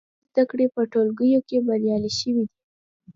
د 0.03 0.03
ژبې 0.03 0.11
زده 0.31 0.43
کړې 0.49 0.65
په 0.73 0.81
ټولګیو 0.91 1.41
کې 1.47 1.57
بریالۍ 1.67 2.11
شوي 2.19 2.43
دي. 2.49 2.55